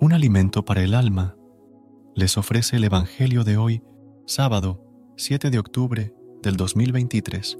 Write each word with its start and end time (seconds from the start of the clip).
Un 0.00 0.14
alimento 0.14 0.64
para 0.64 0.82
el 0.82 0.94
alma, 0.94 1.36
les 2.14 2.38
ofrece 2.38 2.76
el 2.76 2.84
Evangelio 2.84 3.44
de 3.44 3.58
hoy, 3.58 3.82
sábado 4.24 4.82
7 5.18 5.50
de 5.50 5.58
octubre 5.58 6.14
del 6.42 6.56
2023. 6.56 7.58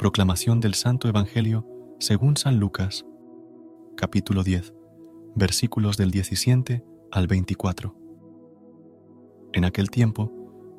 Proclamación 0.00 0.58
del 0.58 0.74
Santo 0.74 1.08
Evangelio 1.08 1.64
según 2.00 2.36
San 2.36 2.58
Lucas, 2.58 3.06
capítulo 3.96 4.42
10, 4.42 4.74
versículos 5.36 5.96
del 5.96 6.10
17 6.10 6.84
al 7.12 7.28
24. 7.28 7.94
En 9.52 9.64
aquel 9.64 9.90
tiempo, 9.90 10.32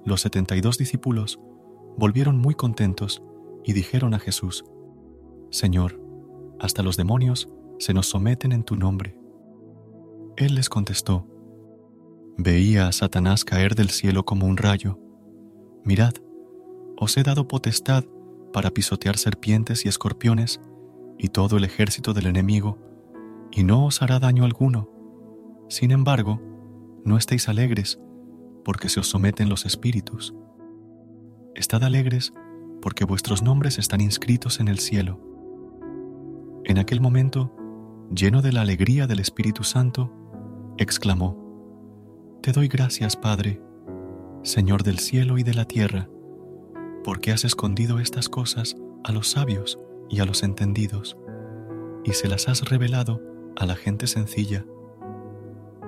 los 0.06 0.20
setenta 0.20 0.58
y 0.58 0.62
dos 0.62 0.78
discípulos 0.78 1.40
volvieron 1.98 2.38
muy 2.38 2.54
contentos 2.54 3.24
y 3.64 3.72
dijeron 3.72 4.14
a 4.14 4.20
Jesús, 4.20 4.66
Señor, 5.52 6.02
hasta 6.60 6.84
los 6.84 6.98
demonios 6.98 7.48
se 7.78 7.94
nos 7.94 8.08
someten 8.08 8.52
en 8.52 8.64
tu 8.64 8.76
nombre. 8.76 9.19
Él 10.40 10.56
les 10.56 10.70
contestó, 10.70 11.28
Veía 12.38 12.88
a 12.88 12.94
Satanás 12.94 13.44
caer 13.44 13.76
del 13.76 13.90
cielo 13.90 14.24
como 14.24 14.48
un 14.48 14.56
rayo. 14.56 14.98
Mirad, 15.84 16.14
os 16.96 17.18
he 17.18 17.24
dado 17.24 17.50
potestad 17.50 18.06
para 18.54 18.70
pisotear 18.72 19.18
serpientes 19.18 19.84
y 19.84 19.90
escorpiones 19.90 20.62
y 21.18 21.28
todo 21.28 21.58
el 21.58 21.66
ejército 21.66 22.14
del 22.14 22.28
enemigo, 22.28 22.78
y 23.52 23.66
no 23.66 23.86
os 23.86 24.02
hará 24.02 24.20
daño 24.20 24.46
alguno. 24.46 24.90
Sin 25.68 25.92
embargo, 25.92 26.42
no 27.04 27.18
estéis 27.18 27.50
alegres, 27.50 28.00
porque 28.64 28.88
se 28.88 29.02
os 29.02 29.10
someten 29.10 29.50
los 29.50 29.66
espíritus. 29.66 30.34
Estad 31.54 31.84
alegres, 31.84 32.32
porque 32.82 33.04
vuestros 33.04 33.44
nombres 33.44 33.78
están 33.78 34.00
inscritos 34.00 34.62
en 34.62 34.70
el 34.70 34.80
cielo. 34.80 35.20
En 36.64 36.78
aquel 36.78 37.02
momento, 37.02 37.54
lleno 38.10 38.42
de 38.42 38.54
la 38.54 38.62
alegría 38.62 39.06
del 39.06 39.20
Espíritu 39.20 39.66
Santo, 39.66 40.16
exclamó, 40.80 42.40
Te 42.42 42.54
doy 42.54 42.70
gracias, 42.70 43.18
Padre, 43.18 43.62
Señor 44.44 44.84
del 44.84 45.00
cielo 45.00 45.38
y 45.38 45.44
de 45.44 45.54
la 45.54 45.66
tierra, 45.66 46.10
porque 47.04 47.32
has 47.32 47.44
escondido 47.44 48.00
estas 48.00 48.30
cosas 48.30 48.78
a 49.04 49.12
los 49.12 49.30
sabios 49.30 49.78
y 50.10 50.22
a 50.22 50.26
los 50.26 50.42
entendidos, 50.42 51.18
y 52.06 52.14
se 52.14 52.30
las 52.30 52.48
has 52.48 52.70
revelado 52.70 53.22
a 53.58 53.66
la 53.66 53.76
gente 53.76 54.08
sencilla. 54.08 54.66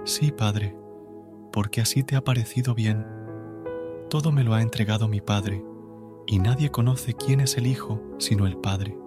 Sí, 0.03 0.31
Padre, 0.31 0.75
porque 1.53 1.79
así 1.79 2.03
te 2.03 2.17
ha 2.17 2.23
parecido 2.23 2.75
bien. 2.75 3.05
Todo 4.09 4.33
me 4.33 4.43
lo 4.43 4.53
ha 4.53 4.61
entregado 4.61 5.07
mi 5.07 5.21
Padre, 5.21 5.63
y 6.27 6.39
nadie 6.39 6.69
conoce 6.69 7.13
quién 7.13 7.39
es 7.39 7.57
el 7.57 7.65
Hijo 7.65 8.01
sino 8.17 8.45
el 8.45 8.57
Padre, 8.57 8.97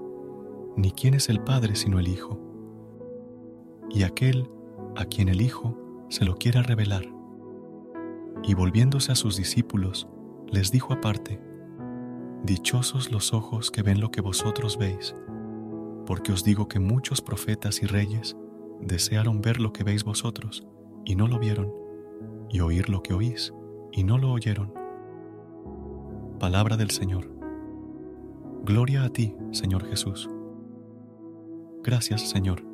ni 0.76 0.92
quién 0.92 1.12
es 1.12 1.28
el 1.28 1.40
Padre 1.40 1.76
sino 1.76 1.98
el 1.98 2.08
Hijo. 2.08 2.40
Y 3.90 4.02
aquel 4.02 4.48
a 4.96 5.04
quien 5.04 5.28
el 5.28 5.40
Hijo 5.40 5.76
se 6.08 6.24
lo 6.24 6.36
quiera 6.36 6.62
revelar. 6.62 7.04
Y 8.42 8.54
volviéndose 8.54 9.12
a 9.12 9.14
sus 9.14 9.36
discípulos, 9.36 10.08
les 10.50 10.70
dijo 10.70 10.92
aparte, 10.92 11.40
Dichosos 12.44 13.10
los 13.10 13.32
ojos 13.32 13.70
que 13.70 13.82
ven 13.82 14.00
lo 14.00 14.10
que 14.10 14.20
vosotros 14.20 14.76
veis, 14.76 15.14
porque 16.04 16.32
os 16.32 16.44
digo 16.44 16.68
que 16.68 16.78
muchos 16.78 17.22
profetas 17.22 17.82
y 17.82 17.86
reyes 17.86 18.36
desearon 18.80 19.40
ver 19.40 19.60
lo 19.60 19.72
que 19.72 19.82
veis 19.82 20.04
vosotros, 20.04 20.66
y 21.06 21.16
no 21.16 21.26
lo 21.26 21.38
vieron, 21.38 21.72
y 22.50 22.60
oír 22.60 22.90
lo 22.90 23.02
que 23.02 23.14
oís, 23.14 23.54
y 23.92 24.04
no 24.04 24.18
lo 24.18 24.30
oyeron. 24.30 24.74
Palabra 26.38 26.76
del 26.76 26.90
Señor. 26.90 27.30
Gloria 28.64 29.04
a 29.04 29.08
ti, 29.08 29.34
Señor 29.52 29.86
Jesús. 29.86 30.28
Gracias, 31.82 32.28
Señor 32.28 32.73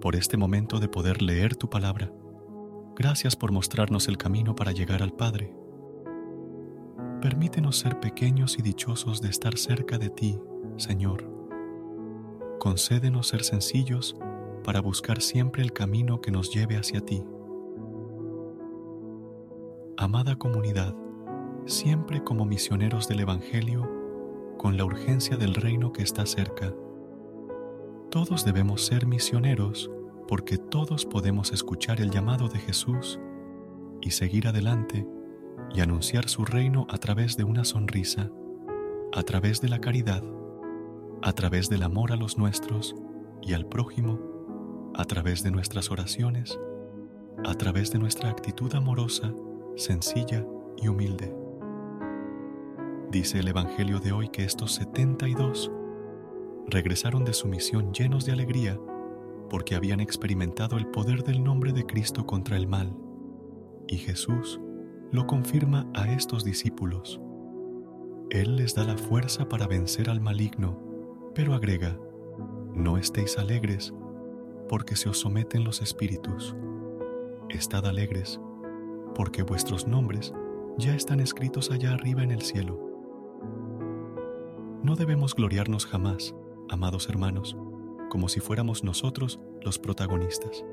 por 0.00 0.16
este 0.16 0.36
momento 0.36 0.80
de 0.80 0.88
poder 0.88 1.22
leer 1.22 1.56
tu 1.56 1.70
palabra. 1.70 2.12
Gracias 2.96 3.36
por 3.36 3.52
mostrarnos 3.52 4.08
el 4.08 4.18
camino 4.18 4.54
para 4.54 4.72
llegar 4.72 5.02
al 5.02 5.12
Padre. 5.12 5.54
Permítenos 7.20 7.78
ser 7.78 8.00
pequeños 8.00 8.58
y 8.58 8.62
dichosos 8.62 9.22
de 9.22 9.28
estar 9.28 9.56
cerca 9.56 9.98
de 9.98 10.10
ti, 10.10 10.38
Señor. 10.76 11.30
Concédenos 12.58 13.28
ser 13.28 13.44
sencillos 13.44 14.16
para 14.64 14.80
buscar 14.80 15.22
siempre 15.22 15.62
el 15.62 15.72
camino 15.72 16.20
que 16.20 16.30
nos 16.30 16.52
lleve 16.52 16.76
hacia 16.76 17.00
ti. 17.00 17.22
Amada 19.96 20.36
comunidad, 20.36 20.96
siempre 21.66 22.22
como 22.24 22.44
misioneros 22.44 23.08
del 23.08 23.20
Evangelio, 23.20 23.88
con 24.58 24.76
la 24.76 24.84
urgencia 24.84 25.36
del 25.36 25.54
reino 25.54 25.92
que 25.92 26.02
está 26.02 26.26
cerca 26.26 26.72
todos 28.12 28.44
debemos 28.44 28.84
ser 28.84 29.06
misioneros 29.06 29.90
porque 30.28 30.58
todos 30.58 31.06
podemos 31.06 31.50
escuchar 31.50 31.98
el 32.02 32.10
llamado 32.10 32.46
de 32.46 32.58
Jesús 32.58 33.18
y 34.02 34.10
seguir 34.10 34.46
adelante 34.48 35.08
y 35.74 35.80
anunciar 35.80 36.28
su 36.28 36.44
reino 36.44 36.86
a 36.90 36.98
través 36.98 37.38
de 37.38 37.44
una 37.44 37.64
sonrisa, 37.64 38.30
a 39.14 39.22
través 39.22 39.62
de 39.62 39.70
la 39.70 39.80
caridad, 39.80 40.22
a 41.22 41.32
través 41.32 41.70
del 41.70 41.82
amor 41.82 42.12
a 42.12 42.16
los 42.16 42.36
nuestros 42.36 42.94
y 43.40 43.54
al 43.54 43.64
prójimo, 43.64 44.20
a 44.94 45.06
través 45.06 45.42
de 45.42 45.50
nuestras 45.50 45.90
oraciones, 45.90 46.60
a 47.46 47.54
través 47.54 47.92
de 47.92 47.98
nuestra 47.98 48.28
actitud 48.28 48.74
amorosa, 48.74 49.32
sencilla 49.74 50.46
y 50.76 50.88
humilde. 50.88 51.34
Dice 53.10 53.38
el 53.38 53.48
Evangelio 53.48 54.00
de 54.00 54.12
hoy 54.12 54.28
que 54.28 54.44
estos 54.44 54.74
72 54.74 55.72
regresaron 56.68 57.24
de 57.24 57.32
su 57.32 57.48
misión 57.48 57.92
llenos 57.92 58.24
de 58.24 58.32
alegría 58.32 58.78
porque 59.52 59.74
habían 59.74 60.00
experimentado 60.00 60.78
el 60.78 60.86
poder 60.86 61.24
del 61.24 61.44
nombre 61.44 61.74
de 61.74 61.84
Cristo 61.84 62.24
contra 62.24 62.56
el 62.56 62.66
mal. 62.66 62.96
Y 63.86 63.98
Jesús 63.98 64.58
lo 65.10 65.26
confirma 65.26 65.90
a 65.92 66.10
estos 66.10 66.42
discípulos. 66.42 67.20
Él 68.30 68.56
les 68.56 68.74
da 68.74 68.84
la 68.84 68.96
fuerza 68.96 69.50
para 69.50 69.66
vencer 69.66 70.08
al 70.08 70.22
maligno, 70.22 70.80
pero 71.34 71.52
agrega, 71.52 71.98
no 72.74 72.96
estéis 72.96 73.36
alegres, 73.36 73.92
porque 74.70 74.96
se 74.96 75.10
os 75.10 75.18
someten 75.18 75.64
los 75.64 75.82
espíritus. 75.82 76.56
Estad 77.50 77.84
alegres, 77.84 78.40
porque 79.14 79.42
vuestros 79.42 79.86
nombres 79.86 80.32
ya 80.78 80.94
están 80.94 81.20
escritos 81.20 81.70
allá 81.70 81.92
arriba 81.92 82.22
en 82.22 82.30
el 82.30 82.40
cielo. 82.40 82.80
No 84.82 84.96
debemos 84.96 85.34
gloriarnos 85.34 85.84
jamás 85.84 86.34
amados 86.72 87.10
hermanos, 87.10 87.54
como 88.08 88.30
si 88.30 88.40
fuéramos 88.40 88.82
nosotros 88.82 89.38
los 89.60 89.78
protagonistas. 89.78 90.64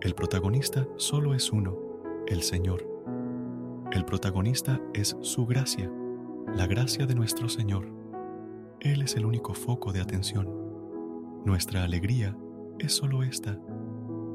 El 0.00 0.16
protagonista 0.16 0.88
solo 0.96 1.32
es 1.32 1.52
uno, 1.52 1.78
el 2.26 2.42
Señor. 2.42 2.84
El 3.92 4.04
protagonista 4.04 4.80
es 4.94 5.16
su 5.20 5.46
gracia, 5.46 5.90
la 6.52 6.66
gracia 6.66 7.06
de 7.06 7.14
nuestro 7.14 7.48
Señor. 7.48 7.88
Él 8.80 9.00
es 9.00 9.14
el 9.14 9.26
único 9.26 9.54
foco 9.54 9.92
de 9.92 10.00
atención. 10.00 10.52
Nuestra 11.44 11.84
alegría 11.84 12.36
es 12.80 12.92
solo 12.92 13.22
esta, 13.22 13.60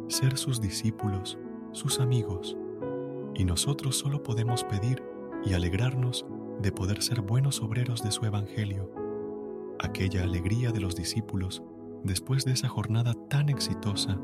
ser 0.07 0.37
sus 0.37 0.61
discípulos, 0.61 1.37
sus 1.73 1.99
amigos, 1.99 2.57
y 3.35 3.43
nosotros 3.43 3.97
solo 3.97 4.23
podemos 4.23 4.63
pedir 4.63 5.03
y 5.43 5.53
alegrarnos 5.53 6.25
de 6.61 6.71
poder 6.71 7.01
ser 7.01 7.19
buenos 7.19 7.61
obreros 7.61 8.01
de 8.03 8.11
su 8.11 8.25
Evangelio, 8.25 9.00
aquella 9.81 10.23
alegría 10.23 10.71
de 10.71 10.79
los 10.79 10.95
discípulos 10.95 11.63
después 12.03 12.45
de 12.45 12.53
esa 12.53 12.67
jornada 12.67 13.13
tan 13.29 13.49
exitosa, 13.49 14.19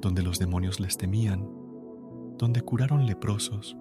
donde 0.00 0.22
los 0.22 0.38
demonios 0.38 0.80
les 0.80 0.96
temían, 0.96 1.48
donde 2.38 2.60
curaron 2.62 3.06
leprosos 3.06 3.76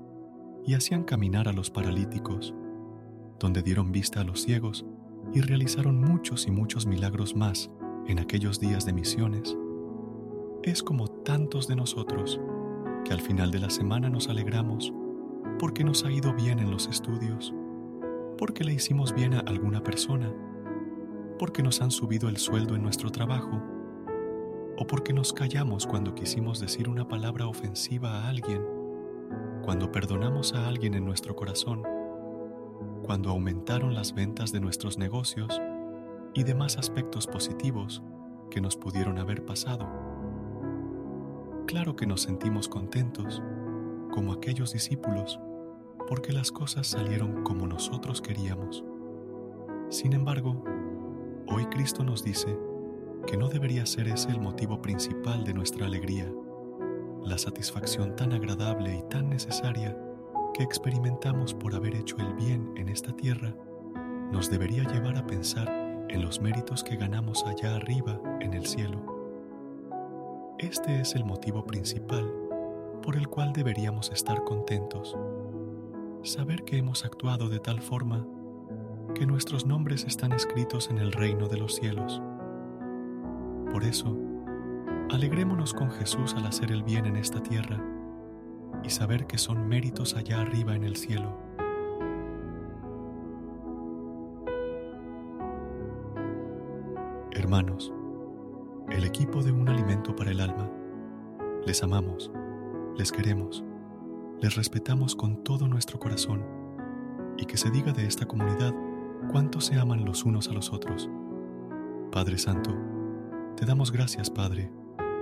y 0.65 0.73
hacían 0.73 1.03
caminar 1.03 1.47
a 1.47 1.53
los 1.53 1.69
paralíticos, 1.69 2.53
donde 3.39 3.61
dieron 3.61 3.91
vista 3.91 4.21
a 4.21 4.23
los 4.23 4.41
ciegos 4.41 4.85
y 5.33 5.41
realizaron 5.41 5.99
muchos 5.99 6.47
y 6.47 6.51
muchos 6.51 6.85
milagros 6.85 7.35
más 7.35 7.69
en 8.07 8.19
aquellos 8.19 8.59
días 8.59 8.85
de 8.85 8.93
misiones, 8.93 9.57
es 10.63 10.83
como 10.83 11.07
tantos 11.07 11.67
de 11.67 11.75
nosotros 11.75 12.39
que 13.05 13.13
al 13.13 13.21
final 13.21 13.51
de 13.51 13.59
la 13.59 13.69
semana 13.69 14.09
nos 14.09 14.27
alegramos 14.27 14.93
porque 15.59 15.83
nos 15.83 16.03
ha 16.03 16.11
ido 16.11 16.33
bien 16.33 16.59
en 16.59 16.71
los 16.71 16.87
estudios, 16.87 17.53
porque 18.37 18.63
le 18.63 18.73
hicimos 18.73 19.13
bien 19.13 19.33
a 19.33 19.39
alguna 19.39 19.81
persona, 19.81 20.33
porque 21.37 21.63
nos 21.63 21.81
han 21.81 21.91
subido 21.91 22.29
el 22.29 22.37
sueldo 22.37 22.75
en 22.75 22.83
nuestro 22.83 23.11
trabajo, 23.11 23.61
o 24.77 24.85
porque 24.85 25.13
nos 25.13 25.33
callamos 25.33 25.87
cuando 25.87 26.13
quisimos 26.13 26.59
decir 26.59 26.89
una 26.89 27.07
palabra 27.07 27.47
ofensiva 27.47 28.11
a 28.11 28.29
alguien, 28.29 28.63
cuando 29.63 29.91
perdonamos 29.91 30.53
a 30.53 30.67
alguien 30.67 30.93
en 30.93 31.05
nuestro 31.05 31.35
corazón, 31.35 31.83
cuando 33.03 33.29
aumentaron 33.29 33.93
las 33.93 34.13
ventas 34.13 34.51
de 34.51 34.59
nuestros 34.59 34.97
negocios 34.97 35.61
y 36.33 36.43
demás 36.43 36.77
aspectos 36.77 37.25
positivos 37.25 38.03
que 38.49 38.61
nos 38.61 38.77
pudieron 38.77 39.17
haber 39.17 39.45
pasado. 39.45 39.87
Claro 41.65 41.95
que 41.95 42.05
nos 42.05 42.21
sentimos 42.21 42.69
contentos, 42.69 43.41
como 44.11 44.33
aquellos 44.33 44.73
discípulos, 44.73 45.39
porque 46.07 46.31
las 46.31 46.51
cosas 46.51 46.87
salieron 46.87 47.43
como 47.43 47.67
nosotros 47.67 48.21
queríamos. 48.21 48.83
Sin 49.89 50.13
embargo, 50.13 50.63
hoy 51.47 51.65
Cristo 51.65 52.03
nos 52.03 52.23
dice 52.23 52.57
que 53.25 53.37
no 53.37 53.49
debería 53.49 53.85
ser 53.85 54.07
ese 54.07 54.29
el 54.29 54.39
motivo 54.39 54.81
principal 54.81 55.43
de 55.43 55.53
nuestra 55.53 55.85
alegría, 55.85 56.31
la 57.23 57.37
satisfacción 57.37 58.15
tan 58.15 58.33
agradable 58.33 58.95
y 58.95 59.09
tan 59.09 59.29
necesaria 59.29 59.97
que 60.53 60.63
experimentamos 60.63 61.53
por 61.53 61.75
haber 61.75 61.95
hecho 61.95 62.17
el 62.17 62.33
bien 62.33 62.73
en 62.77 62.89
esta 62.89 63.15
tierra, 63.15 63.53
nos 64.31 64.49
debería 64.49 64.83
llevar 64.83 65.17
a 65.17 65.27
pensar 65.27 65.67
en 66.09 66.21
los 66.21 66.41
méritos 66.41 66.83
que 66.83 66.95
ganamos 66.95 67.45
allá 67.45 67.75
arriba 67.75 68.19
en 68.39 68.53
el 68.53 68.65
cielo. 68.65 69.01
Este 70.57 71.01
es 71.01 71.15
el 71.15 71.25
motivo 71.25 71.65
principal 71.65 72.31
por 73.01 73.15
el 73.15 73.27
cual 73.27 73.53
deberíamos 73.53 74.11
estar 74.11 74.43
contentos 74.43 75.15
saber 76.23 76.63
que 76.63 76.77
hemos 76.77 77.05
actuado 77.05 77.49
de 77.49 77.59
tal 77.59 77.81
forma 77.81 78.27
que 79.13 79.25
nuestros 79.25 79.65
nombres 79.65 80.05
están 80.05 80.31
escritos 80.31 80.89
en 80.89 80.97
el 80.97 81.11
reino 81.11 81.47
de 81.47 81.57
los 81.57 81.75
cielos. 81.75 82.21
Por 83.71 83.83
eso, 83.83 84.17
alegrémonos 85.09 85.73
con 85.73 85.91
Jesús 85.91 86.33
al 86.35 86.45
hacer 86.45 86.71
el 86.71 86.83
bien 86.83 87.05
en 87.05 87.15
esta 87.15 87.41
tierra 87.41 87.83
y 88.83 88.89
saber 88.89 89.27
que 89.27 89.37
son 89.37 89.67
méritos 89.67 90.15
allá 90.15 90.41
arriba 90.41 90.75
en 90.75 90.83
el 90.83 90.95
cielo. 90.95 91.37
Hermanos, 97.31 97.93
el 98.89 99.03
equipo 99.03 99.43
de 99.43 99.51
un 99.51 99.69
alimento 99.69 100.15
para 100.15 100.31
el 100.31 100.39
alma, 100.39 100.69
les 101.65 101.83
amamos, 101.83 102.31
les 102.97 103.11
queremos 103.11 103.63
les 104.41 104.55
respetamos 104.55 105.15
con 105.15 105.43
todo 105.43 105.67
nuestro 105.67 105.99
corazón 105.99 106.45
y 107.37 107.45
que 107.45 107.57
se 107.57 107.71
diga 107.71 107.91
de 107.91 108.05
esta 108.05 108.27
comunidad 108.27 108.73
cuánto 109.31 109.61
se 109.61 109.79
aman 109.79 110.05
los 110.05 110.25
unos 110.25 110.49
a 110.49 110.53
los 110.53 110.71
otros. 110.71 111.09
Padre 112.11 112.37
Santo, 112.37 112.75
te 113.55 113.65
damos 113.65 113.91
gracias, 113.91 114.29
Padre, 114.29 114.71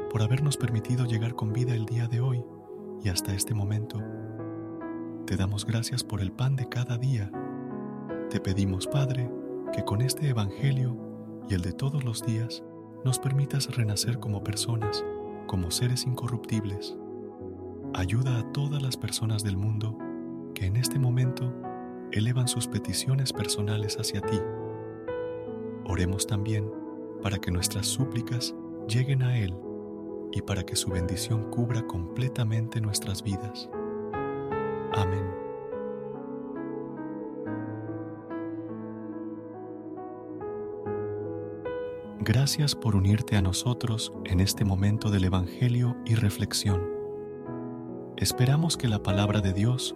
por 0.09 0.21
habernos 0.21 0.57
permitido 0.57 1.05
llegar 1.05 1.35
con 1.35 1.53
vida 1.53 1.73
el 1.73 1.85
día 1.85 2.07
de 2.07 2.21
hoy 2.21 2.43
y 3.03 3.09
hasta 3.09 3.33
este 3.33 3.53
momento. 3.53 4.01
Te 5.25 5.35
damos 5.35 5.65
gracias 5.65 6.03
por 6.03 6.21
el 6.21 6.31
pan 6.31 6.55
de 6.55 6.69
cada 6.69 6.97
día. 6.97 7.31
Te 8.29 8.39
pedimos, 8.39 8.87
Padre, 8.87 9.29
que 9.73 9.83
con 9.83 10.01
este 10.01 10.29
Evangelio 10.29 10.97
y 11.49 11.53
el 11.53 11.61
de 11.61 11.73
todos 11.73 12.03
los 12.03 12.25
días 12.25 12.63
nos 13.03 13.19
permitas 13.19 13.75
renacer 13.75 14.19
como 14.19 14.43
personas, 14.43 15.03
como 15.47 15.71
seres 15.71 16.05
incorruptibles 16.05 16.95
ayuda 17.95 18.39
a 18.39 18.51
todas 18.51 18.81
las 18.81 18.97
personas 18.97 19.43
del 19.43 19.55
mundo 19.55 19.97
que 20.53 20.65
en 20.65 20.75
este 20.75 20.99
momento 20.99 21.53
elevan 22.11 22.47
sus 22.47 22.67
peticiones 22.67 23.33
personales 23.33 23.97
hacia 23.99 24.21
ti. 24.21 24.39
Oremos 25.85 26.25
también 26.27 26.71
para 27.21 27.37
que 27.37 27.51
nuestras 27.51 27.87
súplicas 27.87 28.55
lleguen 28.87 29.23
a 29.23 29.37
Él 29.37 29.55
y 30.31 30.41
para 30.41 30.63
que 30.63 30.75
su 30.75 30.89
bendición 30.89 31.49
cubra 31.49 31.85
completamente 31.87 32.81
nuestras 32.81 33.23
vidas. 33.23 33.69
Amén. 34.93 35.25
Gracias 42.19 42.73
por 42.73 42.95
unirte 42.95 43.37
a 43.37 43.41
nosotros 43.41 44.11
en 44.23 44.39
este 44.39 44.65
momento 44.65 45.11
del 45.11 45.25
Evangelio 45.25 45.95
y 46.05 46.15
reflexión. 46.15 46.81
Esperamos 48.17 48.77
que 48.77 48.87
la 48.87 49.03
palabra 49.03 49.41
de 49.41 49.53
Dios 49.53 49.95